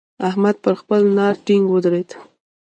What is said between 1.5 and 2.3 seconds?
ودرېد.